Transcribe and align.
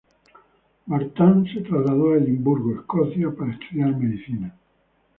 Vartan 0.87 1.45
se 1.45 1.59
trasladó 1.61 2.13
a 2.13 2.17
Edimburgo, 2.17 2.73
Escocia 2.79 3.29
para 3.29 3.53
estudiar 3.53 3.95
medicina. 3.95 4.51